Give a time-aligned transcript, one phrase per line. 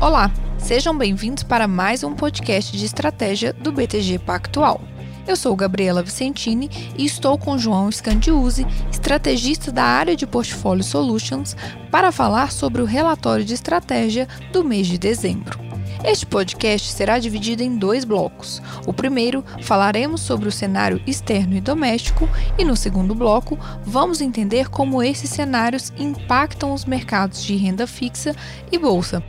[0.00, 4.80] Olá, sejam bem-vindos para mais um podcast de estratégia do BTG Pactual.
[5.24, 6.68] Eu sou Gabriela Vicentini
[6.98, 11.56] e estou com João Scandiuzzi, estrategista da área de Portfólio Solutions,
[11.92, 15.69] para falar sobre o relatório de estratégia do mês de dezembro.
[16.02, 18.62] Este podcast será dividido em dois blocos.
[18.86, 22.28] O primeiro, falaremos sobre o cenário externo e doméstico,
[22.58, 28.34] e no segundo bloco, vamos entender como esses cenários impactam os mercados de renda fixa
[28.72, 29.22] e bolsa.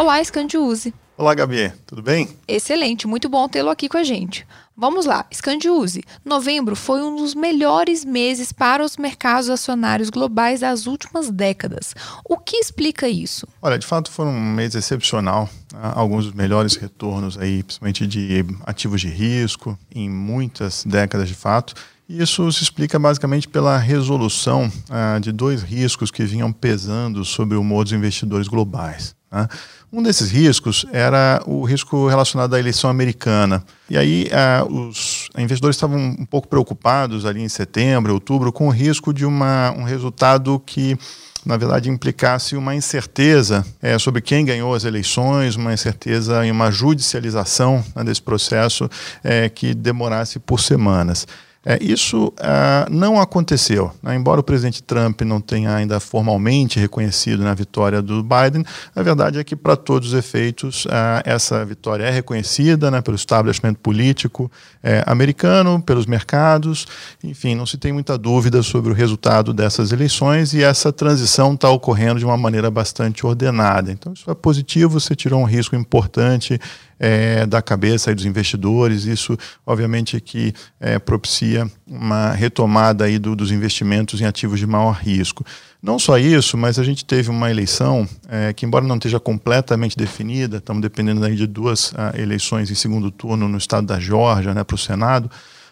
[0.00, 0.94] Olá, Scandiuse.
[1.14, 2.26] Olá, Gabi, tudo bem?
[2.48, 4.46] Excelente, muito bom tê-lo aqui com a gente.
[4.74, 6.02] Vamos lá, Scandiuse.
[6.24, 11.94] Novembro foi um dos melhores meses para os mercados acionários globais das últimas décadas.
[12.24, 13.46] O que explica isso?
[13.60, 15.50] Olha, de fato foi um mês excepcional.
[15.70, 15.92] Né?
[15.94, 21.74] Alguns dos melhores retornos aí, principalmente de ativos de risco, em muitas décadas de fato.
[22.08, 27.60] Isso se explica basicamente pela resolução ah, de dois riscos que vinham pesando sobre o
[27.60, 29.14] humor dos investidores globais.
[29.30, 29.46] Né?
[29.92, 33.64] Um desses riscos era o risco relacionado à eleição americana.
[33.88, 38.70] E aí uh, os investidores estavam um pouco preocupados ali em setembro, outubro, com o
[38.70, 40.96] risco de uma, um resultado que
[41.44, 46.70] na verdade, implicasse uma incerteza é, sobre quem ganhou as eleições, uma incerteza em uma
[46.70, 48.90] judicialização né, desse processo
[49.24, 51.26] é, que demorasse por semanas.
[51.64, 53.92] É, isso uh, não aconteceu.
[54.02, 54.16] Né?
[54.16, 58.64] Embora o presidente Trump não tenha ainda formalmente reconhecido na vitória do Biden,
[58.96, 63.14] a verdade é que, para todos os efeitos, uh, essa vitória é reconhecida né, pelo
[63.14, 64.50] establishment político
[64.82, 66.86] é, americano, pelos mercados.
[67.22, 71.68] Enfim, não se tem muita dúvida sobre o resultado dessas eleições e essa transição está
[71.68, 73.92] ocorrendo de uma maneira bastante ordenada.
[73.92, 76.58] Então, isso é positivo, você tirou um risco importante
[77.00, 79.06] é, da cabeça dos investidores.
[79.06, 84.92] Isso, obviamente, que é, propicia uma retomada aí do, dos investimentos em ativos de maior
[84.92, 85.44] risco.
[85.82, 89.96] Não só isso, mas a gente teve uma eleição é, que, embora não esteja completamente
[89.96, 93.98] definida, estamos dependendo aí de duas a, ah, eleições em segundo turno no estado da
[93.98, 95.30] Geórgia, né, para o Senado,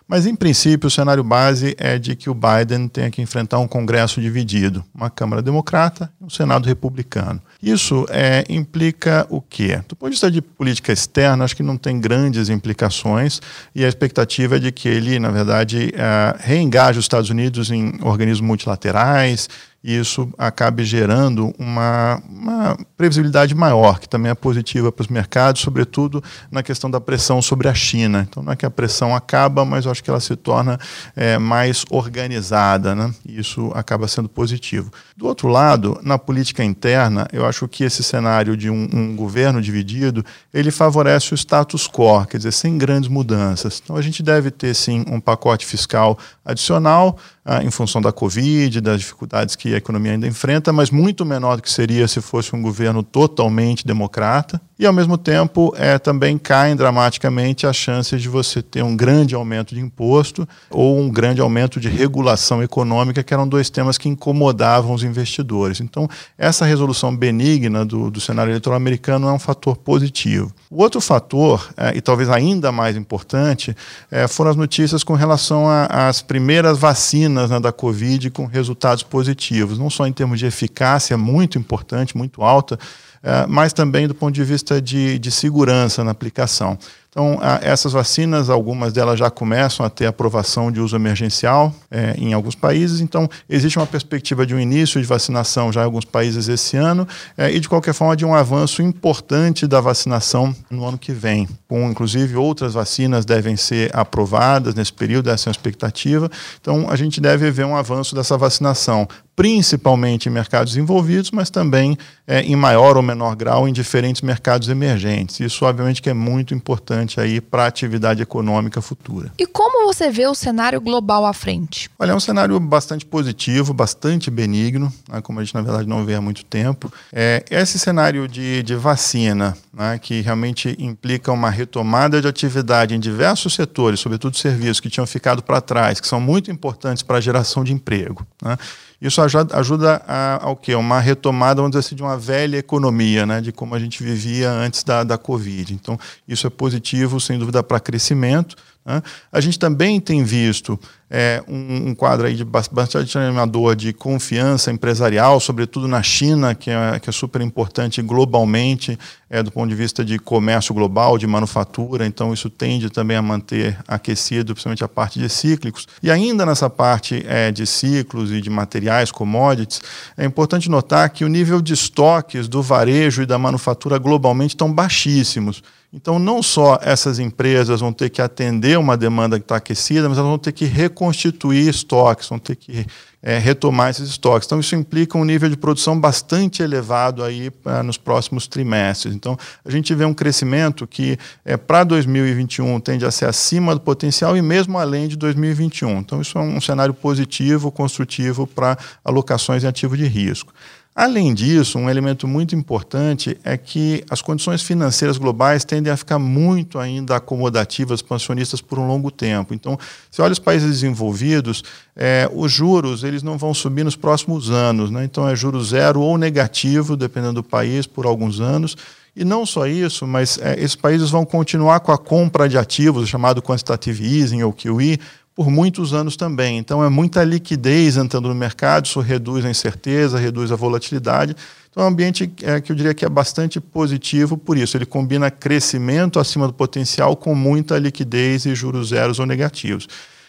[0.09, 3.69] mas, em princípio, o cenário base é de que o Biden tenha que enfrentar um
[3.69, 7.43] Congresso dividido, uma Câmara Democrata e um Senado Republicano.
[7.63, 9.83] Isso é, implica o quê?
[9.87, 13.43] Do ponto de vista de política externa, acho que não tem grandes implicações
[13.75, 17.99] e a expectativa é de que ele, na verdade, é, reengaje os Estados Unidos em
[18.01, 19.47] organismos multilaterais,
[19.83, 25.63] e isso acabe gerando uma, uma, previsibilidade maior, que também é positiva para os mercados,
[25.63, 28.27] sobretudo na questão da pressão sobre a China.
[28.29, 30.79] Então, não é que a pressão acaba, mas eu acho que ela se torna
[31.15, 33.15] é, mais organizada, né?
[33.25, 34.91] e isso acaba sendo positivo.
[35.17, 39.63] Do outro lado, na política interna, eu acho que esse cenário de um, um governo
[39.63, 43.81] dividido, ele favorece o status quo, quer dizer, sem grandes mudanças.
[43.83, 47.17] Então, a gente deve ter, sim, um pacote fiscal adicional,
[47.51, 51.57] ah, em função da Covid, das dificuldades que a economia ainda enfrenta, mas muito menor
[51.57, 54.61] do que seria se fosse um governo totalmente democrata.
[54.79, 59.35] E, ao mesmo tempo, é, também caem dramaticamente as chances de você ter um grande
[59.35, 64.09] aumento de imposto ou um grande aumento de regulação econômica, que eram dois temas que
[64.09, 65.81] incomodavam os investidores.
[65.81, 66.09] Então,
[66.39, 70.53] essa resolução benigna do, do cenário eleitoral americano é um fator positivo.
[70.71, 73.77] O outro fator, é, e talvez ainda mais importante,
[74.13, 79.77] é, foram as notícias com relação às primeiras vacinas né, da Covid com resultados positivos,
[79.77, 82.79] não só em termos de eficácia muito importante, muito alta,
[83.23, 86.79] é, mas também do ponto de vista de, de segurança na aplicação.
[87.19, 92.33] Então, essas vacinas, algumas delas já começam a ter aprovação de uso emergencial é, em
[92.33, 96.49] alguns países, então existe uma perspectiva de um início de vacinação já em alguns países
[96.49, 100.97] esse ano é, e, de qualquer forma, de um avanço importante da vacinação no ano
[100.97, 101.49] que vem.
[101.67, 106.31] Com, inclusive, outras vacinas devem ser aprovadas nesse período, essa é a expectativa.
[106.61, 111.97] Então, a gente deve ver um avanço dessa vacinação, principalmente em mercados envolvidos, mas também
[112.27, 115.41] é, em maior ou menor grau em diferentes mercados emergentes.
[115.41, 119.33] Isso, obviamente, que é muito importante importante aí para a atividade econômica futura.
[119.39, 121.91] E como você vê o cenário global à frente?
[121.99, 126.05] Olha, é um cenário bastante positivo, bastante benigno, né, como a gente na verdade não
[126.05, 126.93] vê há muito tempo.
[127.13, 133.01] É, esse cenário de, de vacina, né, que realmente implica uma retomada de atividade em
[133.01, 137.21] diversos setores, sobretudo serviços que tinham ficado para trás, que são muito importantes para a
[137.21, 138.27] geração de emprego.
[138.43, 138.57] Né?
[139.01, 140.75] Isso ajuda, ajuda a, ao quê?
[140.75, 144.51] Uma retomada, vamos dizer assim, de uma velha economia, né, de como a gente vivia
[144.51, 145.73] antes da, da Covid.
[145.73, 149.03] Então, isso é positivo, sem dúvida, para crescimento, Né?
[149.31, 150.81] A gente também tem visto
[151.11, 156.71] é, um, um, quadro aí de bastante animador de confiança empresarial, sobretudo na China, que
[156.71, 158.99] é, que é super importante globalmente,
[159.31, 163.23] é, do ponto de vista de comércio global, de manufatura, então isso tende também a
[163.23, 165.87] manter aquecido, principalmente a parte de cíclicos.
[166.03, 169.81] E ainda nessa parte é, de ciclos e de materiais, commodities,
[170.17, 174.73] é importante notar que o nível de estoques do varejo e da manufatura globalmente estão
[174.73, 175.63] baixíssimos.
[175.91, 180.19] Então, não só essas empresas vão ter que atender uma demanda que está aquecida, mas
[180.19, 180.67] elas vão ter que
[180.99, 182.85] reconstituir estoques, vão ter que
[183.23, 184.47] é, retomar esses estoques.
[184.47, 189.15] Então, isso implica um nível de produção bastante elevado aí é, nos próximos trimestres.
[189.15, 193.81] Então, a gente vê um crescimento que é, para 2021 tende a ser acima do
[193.81, 195.99] potencial e mesmo além de 2021.
[195.99, 200.53] Então, isso é um cenário positivo, construtivo para alocações em ativo de risco.
[200.95, 206.19] Além disso, um elemento muito importante é que as condições financeiras globais tendem a ficar
[206.19, 209.55] muito ainda acomodativas, expansionistas por um longo tempo.
[209.55, 209.79] Então,
[210.11, 211.63] se olha os países desenvolvidos,
[211.95, 214.91] é, os juros eles não vão subir nos próximos anos.
[214.91, 215.05] Né?
[215.05, 218.77] Então, é juro zero ou negativo, dependendo do país, por alguns anos.
[219.15, 223.09] E não só isso, mas é, esses países vão continuar com a compra de ativos,
[223.09, 224.99] chamado quantitative easing ou QE,
[225.39, 226.59] por muitos anos também.
[226.59, 231.37] Então, é muita liquidez entrando no mercado, isso reduz a incerteza, reduz a volatilidade.
[231.71, 234.77] Então, é um ambiente é, que eu diria que é bastante positivo por isso.
[234.77, 239.87] Ele combina crescimento acima do potencial com muita liquidez e juros zeros ou negativos.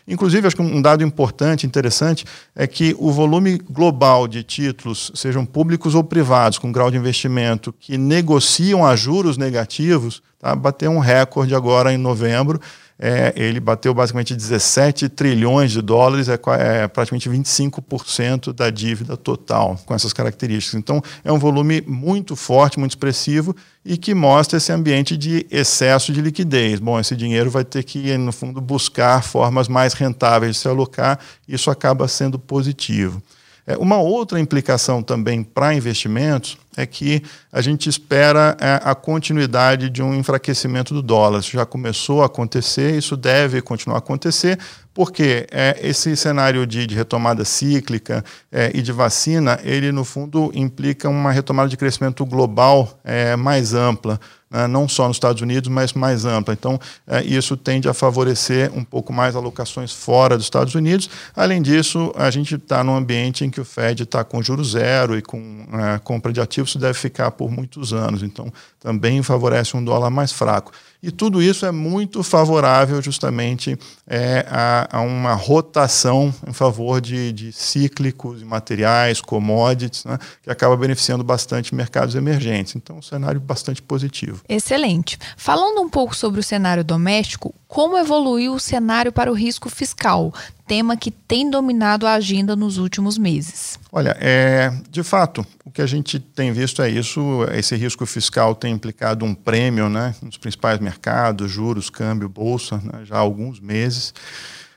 [0.07, 2.23] Inclusive, acho que um dado importante, interessante,
[2.55, 7.73] é que o volume global de títulos, sejam públicos ou privados, com grau de investimento,
[7.73, 12.61] que negociam a juros negativos, tá, bateu um recorde agora em novembro
[13.01, 19.79] é, ele bateu basicamente 17 trilhões de dólares, é, é praticamente 25% da dívida total
[19.85, 20.77] com essas características.
[20.77, 23.55] Então, é um volume muito forte, muito expressivo
[23.85, 26.81] e que mostra esse ambiente de excesso de liquidez.
[26.81, 31.17] Bom, esse dinheiro vai ter que, no fundo, buscar formas mais rentáveis de se alocar,
[31.47, 33.23] isso acaba sendo positivo.
[33.65, 39.89] É, uma outra implicação também para investimentos é que a gente espera é, a continuidade
[39.89, 41.39] de um enfraquecimento do dólar.
[41.39, 44.57] Isso já começou a acontecer, isso deve continuar a acontecer,
[44.93, 50.51] porque é, esse cenário de, de retomada cíclica é, e de vacina, ele no fundo
[50.53, 54.19] implica uma retomada de crescimento global é, mais ampla
[54.49, 56.53] né, não só nos Estados Unidos, mas mais ampla.
[56.53, 61.09] Então, é, isso tende a favorecer um pouco mais alocações fora dos Estados Unidos.
[61.35, 65.17] Além disso, a gente está num ambiente em que o Fed está com juro zero
[65.17, 68.23] e com é, compra de ativos, isso deve ficar por muitos anos.
[68.23, 70.71] Então, também favorece um dólar mais fraco.
[71.01, 77.31] E tudo isso é muito favorável justamente é, a, a, uma rotação em favor de,
[77.31, 82.75] de cíclicos, materiais, commodities, né, que acaba beneficiando bastante mercados emergentes.
[82.75, 84.41] Então, um cenário bastante positivo.
[84.49, 85.17] Excelente.
[85.37, 90.33] Falando um pouco sobre o cenário doméstico, como evoluiu o cenário para o risco fiscal?
[90.69, 93.79] Tema que tem dominado a agenda nos últimos meses.
[93.91, 97.43] Olha, é, de fato, o que a gente tem visto é isso.
[97.51, 103.03] Esse risco fiscal tem implicado um prêmio né, nos principais mercados, juros, câmbio, bolsa, né,
[103.03, 104.13] já há alguns meses.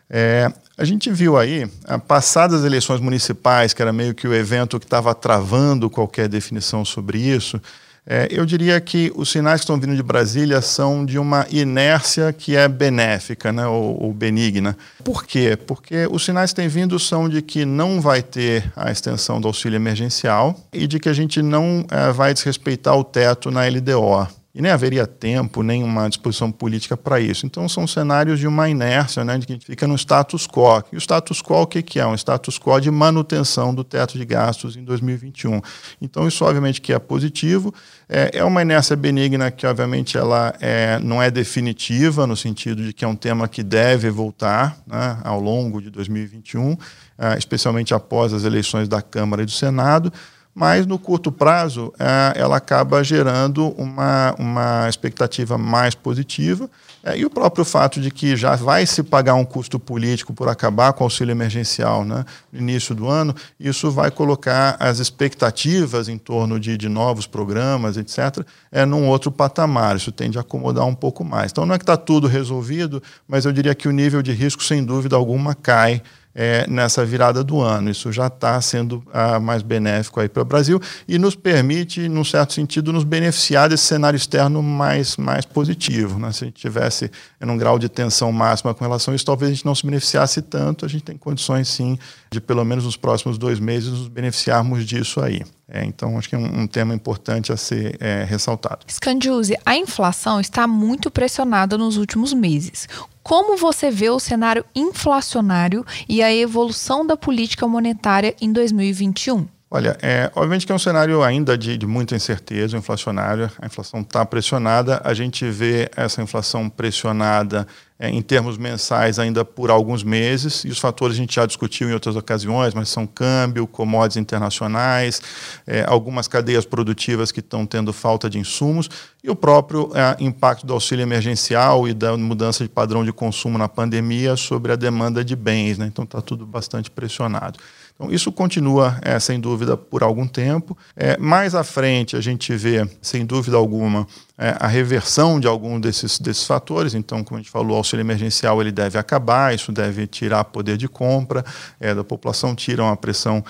[0.09, 1.71] É, a gente viu aí,
[2.09, 6.87] passadas as eleições municipais, que era meio que o evento que estava travando qualquer definição
[6.87, 7.61] sobre isso,
[8.05, 12.33] é, eu diria que os sinais que estão vindo de Brasília são de uma inércia
[12.33, 14.77] que é benéfica, né, ou, ou, benigna.
[15.05, 15.57] Por quê?
[15.57, 19.47] Porque os sinais que têm vindo são de que não vai ter a extensão do
[19.47, 24.42] auxílio emergencial e de que a gente não é, vai desrespeitar o teto na LDO.
[24.55, 27.47] E nem haveria tempo, nem uma disposição política para isso.
[27.47, 30.85] Então, são cenários de uma inércia, né, de que a gente fica no status quo.
[30.93, 32.07] E o status quo, o que, que é?
[32.07, 35.59] Um status quo de manutenção do teto de gastos em 2021.
[36.03, 37.73] Então, isso, obviamente, que é positivo.
[38.07, 42.93] É, é uma inércia benigna que, obviamente, ela é, não é definitiva, no sentido de
[42.93, 46.77] que é um tema que deve voltar né, ao longo de 2021,
[47.17, 50.13] é, especialmente após as eleições da Câmara e do Senado
[50.55, 56.69] mas no curto prazo é, ela acaba gerando uma, uma expectativa mais positiva.
[57.03, 60.49] É, e o próprio fato de que já vai se pagar um custo político por
[60.49, 66.09] acabar com o auxílio emergencial né, no início do ano, isso vai colocar as expectativas
[66.09, 69.97] em torno de, de novos programas, etc., é, num outro patamar.
[69.97, 71.51] Isso tende a acomodar um pouco mais.
[71.51, 74.63] Então não é que está tudo resolvido, mas eu diria que o nível de risco,
[74.63, 76.03] sem dúvida alguma, cai
[76.35, 77.91] é, nessa virada do ano.
[77.91, 82.25] Isso já está sendo ah, mais benéfico aí para o Brasil e nos permite, num
[82.25, 86.19] certo sentido, nos beneficiar desse cenário externo mais, mais positivo.
[86.19, 86.33] Né?
[86.33, 87.11] Se a gente tivesse
[87.41, 89.85] em um grau de tensão máxima com relação a isso, talvez a gente não se
[89.85, 90.85] beneficiasse tanto.
[90.85, 91.99] A gente tem condições, sim,
[92.33, 95.43] de pelo menos nos próximos dois meses nos beneficiarmos disso aí.
[95.69, 98.81] É, então, acho que é um, um, tema importante a ser é, ressaltado.
[98.91, 102.89] Scandiuse, a inflação está muito pressionada nos últimos meses.
[103.23, 109.47] Como você vê o cenário inflacionário e a evolução da política monetária em 2021?
[109.75, 113.51] Olha, é, obviamente que é um cenário ainda de, de muita incerteza inflacionária.
[113.59, 115.01] A inflação está pressionada.
[115.03, 117.67] A gente vê essa inflação pressionada
[118.03, 120.65] é, em termos mensais ainda por alguns meses.
[120.65, 125.23] E os fatores a gente já discutiu em outras ocasiões, mas são câmbio, commodities internacionais,
[125.65, 128.91] é, algumas cadeias produtivas que estão tendo falta de insumos
[129.23, 133.57] e o próprio é, impacto do auxílio emergencial e da mudança de padrão de consumo
[133.57, 135.79] na pandemia sobre a demanda de bens.
[135.79, 135.87] Né?
[135.87, 137.61] Então está tudo bastante pressionado.
[138.03, 140.77] Então, isso continua, é, sem dúvida, por algum tempo.
[140.97, 145.79] É, mais à frente, a gente vê, sem dúvida alguma, é, a reversão de algum
[145.79, 146.95] desses, desses fatores.
[146.95, 150.77] Então, como a gente falou, o auxílio emergencial ele deve acabar, isso deve tirar poder
[150.77, 151.45] de compra
[151.79, 153.45] da população, tira uma pressão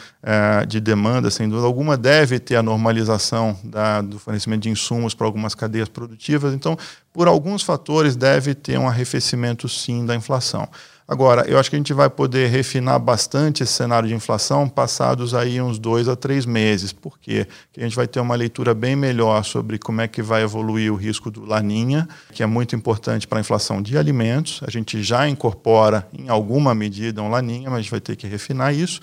[0.68, 1.96] de demanda, sem dúvida alguma.
[1.96, 6.52] Deve ter a normalização da, do fornecimento de insumos para algumas cadeias produtivas.
[6.52, 6.76] Então,
[7.12, 10.68] por alguns fatores, deve ter um arrefecimento, sim, da inflação.
[11.12, 15.34] Agora, eu acho que a gente vai poder refinar bastante esse cenário de inflação passados
[15.34, 16.90] aí uns dois a três meses.
[16.90, 20.90] Porque a gente vai ter uma leitura bem melhor sobre como é que vai evoluir
[20.90, 24.62] o risco do laninha, que é muito importante para a inflação de alimentos.
[24.66, 28.26] A gente já incorpora em alguma medida um laninha, mas a gente vai ter que
[28.26, 28.98] refinar isso.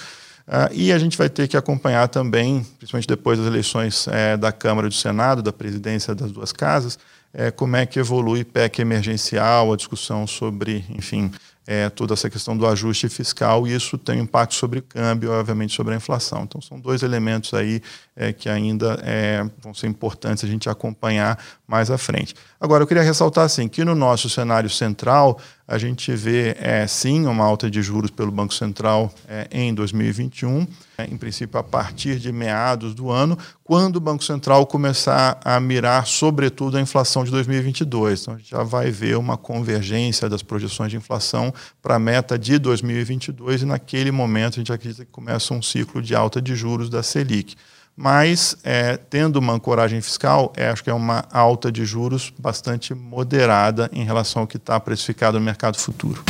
[0.48, 4.52] Uh, e a gente vai ter que acompanhar também, principalmente depois das eleições é, da
[4.52, 6.98] Câmara e do Senado, da presidência das duas casas,
[7.32, 11.32] é, como é que evolui PEC emergencial, a discussão sobre, enfim,
[11.72, 15.32] é, toda essa questão do ajuste fiscal e isso tem um impacto sobre o câmbio,
[15.32, 16.42] obviamente sobre a inflação.
[16.42, 17.80] Então são dois elementos aí
[18.16, 22.34] é, que ainda é, vão ser importantes a gente acompanhar mais à frente.
[22.60, 27.28] Agora eu queria ressaltar assim que no nosso cenário central a gente vê é, sim
[27.28, 30.66] uma alta de juros pelo Banco Central é, em 2021,
[30.98, 35.60] é, em princípio a partir de meados do ano, quando o Banco Central começar a
[35.60, 38.22] mirar sobretudo a inflação de 2022.
[38.24, 42.36] Então a gente já vai ver uma convergência das projeções de inflação para a meta
[42.38, 46.56] de 2022 e naquele momento a gente acredita que começa um ciclo de alta de
[46.56, 47.56] juros da Selic
[48.02, 52.94] mas é, tendo uma ancoragem fiscal, é, acho que é uma alta de juros bastante
[52.94, 56.24] moderada em relação ao que está precificado no mercado futuro.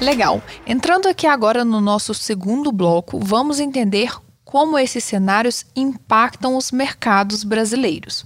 [0.00, 0.42] Legal.
[0.66, 4.10] Entrando aqui agora no nosso segundo bloco, vamos entender
[4.42, 8.24] como esses cenários impactam os mercados brasileiros.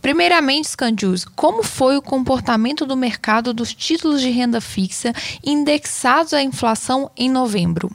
[0.00, 5.12] Primeiramente, Scandius, como foi o comportamento do mercado dos títulos de renda fixa
[5.44, 7.90] indexados à inflação em novembro?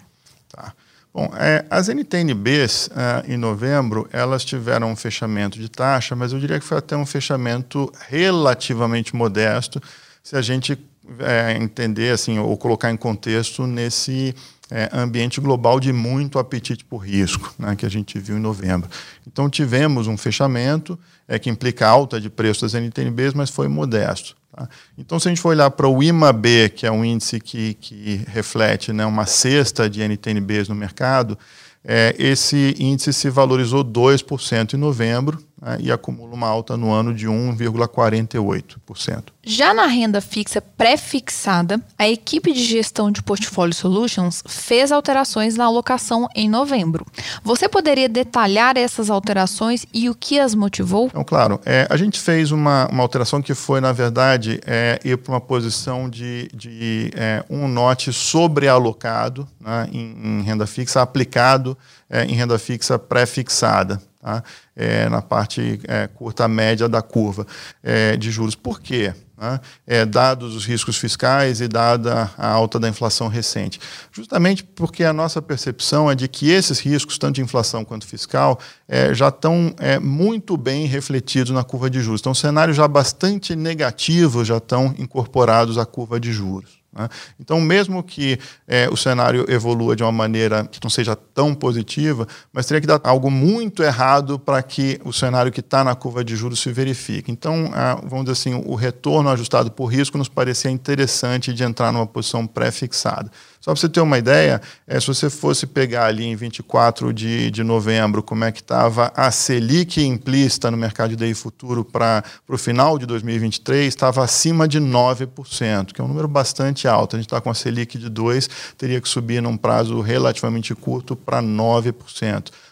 [1.14, 6.40] Bom, é, as NTNBs, é, em novembro, elas tiveram um fechamento de taxa, mas eu
[6.40, 9.82] diria que foi até um fechamento relativamente modesto,
[10.24, 10.78] se a gente
[11.20, 14.34] é, entender assim ou colocar em contexto nesse
[14.70, 18.90] é, ambiente global de muito apetite por risco, né, que a gente viu em novembro.
[19.28, 24.36] Então tivemos um fechamento é, que implica alta de preço das NTNBs, mas foi modesto.
[24.52, 24.68] Tá?
[24.98, 28.24] Então, se a gente for olhar para o IMAB, que é um índice que, que
[28.28, 31.38] reflete né, uma cesta de NTNBs no mercado,
[31.84, 37.14] é, esse índice se valorizou 2% em novembro, né, e acumula uma alta no ano
[37.14, 39.26] de 1,48%.
[39.44, 45.66] Já na renda fixa pré-fixada, a equipe de gestão de Portfólio Solutions fez alterações na
[45.66, 47.06] alocação em novembro.
[47.44, 51.08] Você poderia detalhar essas alterações e o que as motivou?
[51.08, 55.18] Então, claro, é, a gente fez uma, uma alteração que foi, na verdade, é, ir
[55.18, 61.78] para uma posição de, de é, um note sobrealocado né, em, em renda fixa aplicado
[62.10, 64.44] é, em renda fixa pré-fixada tá?
[64.76, 67.46] é, na parte é, curta média da curva
[67.84, 68.56] é, de juros.
[68.56, 69.14] Por quê?
[69.38, 69.60] Né?
[69.88, 73.80] É, dados os riscos fiscais e dada a alta da inflação recente.
[74.12, 78.60] Justamente porque a nossa percepção é de que esses riscos, tanto de inflação quanto fiscal,
[78.88, 82.22] é, já estão é, muito bem refletidos na curva de juros.
[82.22, 86.81] Então, cenários já bastante negativos já estão incorporados à curva de juros.
[86.94, 87.08] Né?
[87.40, 92.28] Então, mesmo que é, o cenário evolua de uma maneira que não seja tão positiva,
[92.52, 96.24] mas teria que dar algo muito errado para que o cenário que está na curva
[96.24, 97.32] de juros se verifique.
[97.32, 97.72] Então,
[98.04, 102.46] vamos dizer assim, o retorno ajustado por risco nos parecia interessante de entrar numa posição
[102.46, 103.32] pré-fixada.
[103.62, 107.52] Só para você ter uma ideia, é, se você fosse pegar ali em 24 de,
[107.52, 112.24] de novembro como é que estava a Selic implícita no mercado de DI futuro para
[112.50, 117.16] o final de 2023, estava acima de 9%, que é um número bastante alto.
[117.16, 118.50] A gente está com a Selic de 2%,
[118.80, 121.94] teria que subir num prazo relativamente curto para 9%.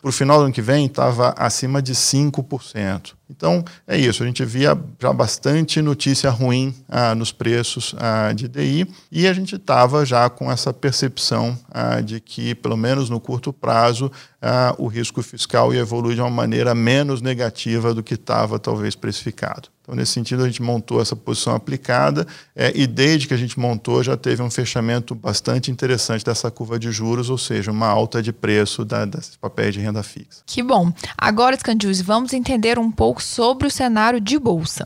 [0.01, 3.18] Para o final do ano que vem, estava acima de 5%.
[3.29, 4.23] Então, é isso.
[4.23, 9.33] A gente via já bastante notícia ruim ah, nos preços ah, de DI e a
[9.33, 14.73] gente estava já com essa percepção ah, de que, pelo menos no curto prazo, ah,
[14.77, 19.69] o risco fiscal ia evoluir de uma maneira menos negativa do que estava, talvez, precificado.
[19.89, 23.59] Então, nesse sentido, a gente montou essa posição aplicada é, e desde que a gente
[23.59, 28.21] montou já teve um fechamento bastante interessante dessa curva de juros, ou seja, uma alta
[28.21, 30.43] de preço da, desses papéis de renda fixa.
[30.45, 30.93] Que bom.
[31.17, 34.85] Agora, Scandiuse, vamos entender um pouco sobre o cenário de bolsa.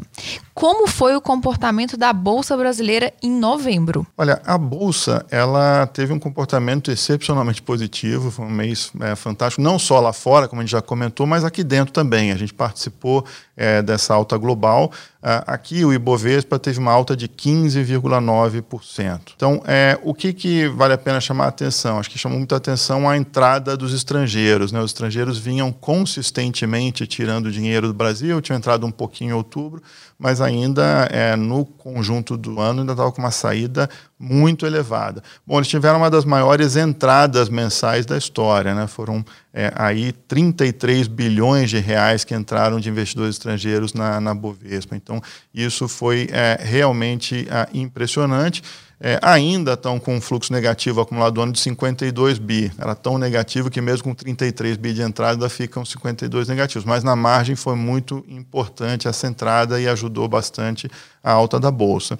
[0.53, 4.05] Como foi o comportamento da bolsa brasileira em novembro?
[4.15, 9.79] Olha, a bolsa ela teve um comportamento excepcionalmente positivo, foi um mês é, fantástico, não
[9.79, 12.31] só lá fora, como a gente já comentou, mas aqui dentro também.
[12.31, 14.91] A gente participou é, dessa alta global.
[15.24, 19.31] Uh, aqui o Ibovespa teve uma alta de 15,9%.
[19.36, 21.98] Então, é, o que, que vale a pena chamar a atenção?
[21.98, 24.74] Acho que chamou muita atenção a entrada dos estrangeiros.
[24.74, 24.81] Né?
[24.81, 29.81] Os estrangeiros vinham consistentemente tirando dinheiro do Brasil, tinham entrado um pouquinho em outubro,
[30.19, 35.24] mas ainda é, no conjunto do ano ainda estava com uma saída muito elevada.
[35.45, 38.88] Bom, eles tiveram uma das maiores entradas mensais da história, né?
[38.88, 44.95] Foram é, aí 33 bilhões de reais que entraram de investidores estrangeiros na, na Bovespa.
[44.95, 45.21] Então,
[45.53, 48.63] isso foi é, realmente é, impressionante.
[49.05, 52.71] É, ainda estão com um fluxo negativo acumulado do ano de 52 bi.
[52.77, 56.85] Era tão negativo que mesmo com 33 bi de entrada ficam 52 negativos.
[56.85, 60.89] Mas na margem foi muito importante essa entrada e ajudou bastante
[61.21, 62.17] a alta da bolsa.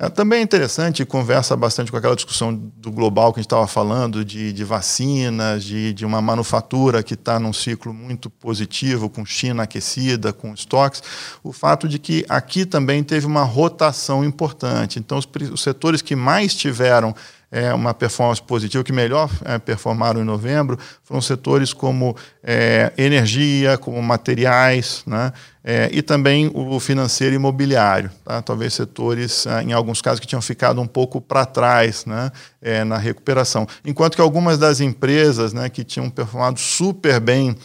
[0.00, 3.66] É, também é interessante, conversa bastante com aquela discussão do global que a gente estava
[3.66, 9.26] falando, de, de vacinas, de, de uma manufatura que está num ciclo muito positivo, com
[9.26, 11.02] China aquecida, com estoques,
[11.42, 15.00] o fato de que aqui também teve uma rotação importante.
[15.00, 17.12] Então, os, os setores que mais tiveram
[17.50, 23.78] é, uma performance positiva, que melhor é, performaram em novembro, foram setores como é, energia,
[23.78, 28.10] como materiais, né, é, e também o financeiro e imobiliário.
[28.24, 28.40] Tá?
[28.40, 32.30] Talvez setores, é, em alguns casos, que tinham ficado um pouco para trás né,
[32.62, 33.66] é, na recuperação.
[33.84, 37.56] Enquanto que algumas das empresas né, que tinham performado super bem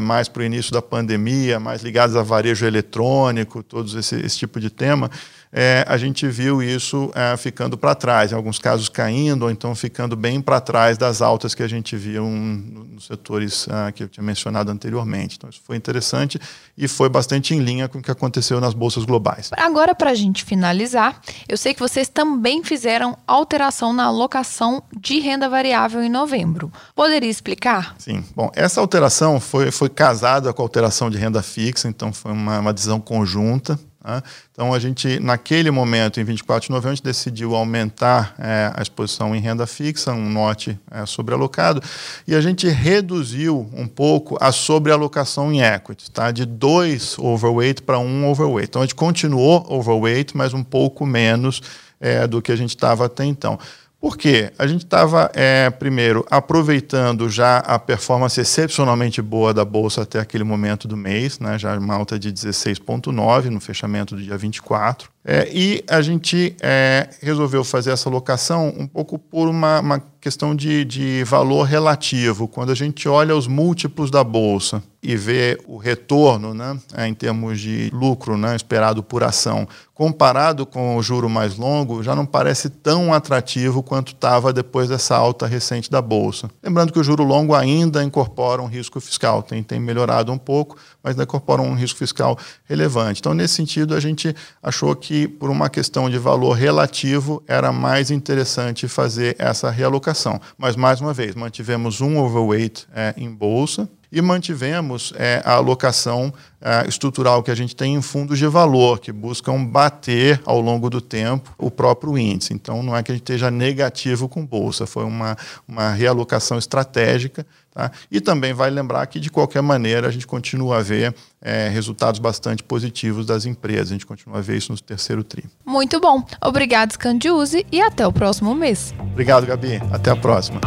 [0.00, 4.60] mais para o início da pandemia, mais ligadas a varejo eletrônico, todos esse, esse tipo
[4.60, 5.10] de tema,
[5.58, 9.74] é, a gente viu isso é, ficando para trás, em alguns casos caindo, ou então
[9.74, 14.08] ficando bem para trás das altas que a gente viu nos setores é, que eu
[14.08, 15.36] tinha mencionado anteriormente.
[15.38, 16.38] Então, isso foi interessante
[16.76, 19.50] e foi bastante em linha com o que aconteceu nas bolsas globais.
[19.56, 25.20] Agora, para a gente finalizar, eu sei que vocês também fizeram alteração na alocação de
[25.20, 26.72] renda variável em novembro.
[26.94, 27.94] Poderia explicar?
[27.98, 28.24] Sim.
[28.34, 32.60] Bom, essa alteração foi, foi casada com a alteração de renda fixa, então foi uma,
[32.60, 33.78] uma decisão conjunta.
[34.06, 34.22] Né?
[34.52, 38.80] Então, a gente, naquele momento, em 24 de novembro, a gente decidiu aumentar é, a
[38.80, 41.82] exposição em renda fixa, um note é, sobrealocado,
[42.26, 46.30] e a gente reduziu um pouco a sobrealocação em equity, tá?
[46.30, 48.68] de dois overweight para um overweight.
[48.70, 51.60] Então, a gente continuou overweight, mas um pouco menos
[52.00, 53.58] é, do que a gente estava até então.
[54.00, 54.52] Por quê?
[54.58, 60.44] A gente estava, é, primeiro, aproveitando já a performance excepcionalmente boa da Bolsa até aquele
[60.44, 65.10] momento do mês, né, já uma alta de 16,9 no fechamento do dia 24.
[65.28, 70.54] É, e a gente é, resolveu fazer essa locação um pouco por uma, uma questão
[70.54, 72.48] de, de, valor relativo.
[72.48, 77.14] Quando a gente olha os múltiplos da bolsa e vê o retorno né, é, em
[77.14, 82.26] termos de lucro né, esperado por ação, comparado com o juro mais longo, já não
[82.26, 86.50] parece tão atrativo quanto estava depois dessa alta recente da bolsa.
[86.60, 90.76] Lembrando que o juro longo ainda incorpora um risco fiscal, tem, tem melhorado um pouco,
[91.02, 93.20] mas ainda incorpora um risco fiscal relevante.
[93.20, 97.72] Então, nesse sentido, a gente achou que que, por uma questão de valor relativo, era
[97.72, 100.38] mais interessante fazer essa realocação.
[100.58, 106.32] Mas, mais uma vez, mantivemos um overweight é, em bolsa e mantivemos é, a alocação
[106.60, 110.90] é, estrutural que a gente tem em fundos de valor, que buscam bater ao longo
[110.90, 112.52] do tempo o próprio índice.
[112.52, 115.34] Então, não é que a gente esteja negativo com bolsa, foi uma,
[115.66, 117.46] uma realocação estratégica.
[117.76, 117.90] Tá?
[118.10, 122.18] E também vai lembrar que, de qualquer maneira, a gente continua a ver é, resultados
[122.18, 123.90] bastante positivos das empresas.
[123.90, 125.44] A gente continua a ver isso no terceiro tri.
[125.62, 126.24] Muito bom.
[126.42, 128.94] Obrigado, Scandiuse, e até o próximo mês.
[128.98, 129.78] Obrigado, Gabi.
[129.92, 130.58] Até a próxima.